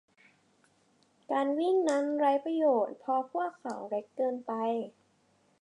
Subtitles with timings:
[1.31, 4.51] การวิ่งนั้นไร้ประโยชน์เพราะพวกเขาเล็กเกินไป